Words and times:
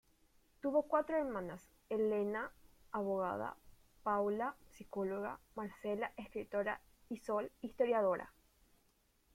Tuvo 0.61 0.81
cuatro 0.87 1.15
hermanas: 1.17 1.61
Elena, 1.87 2.51
abogada; 2.91 3.55
Paula, 4.01 4.55
psicóloga; 4.71 5.37
Marcela, 5.53 6.11
escritora; 6.17 6.81
y 7.07 7.17
Sol, 7.17 7.51
historiadora. 7.61 8.33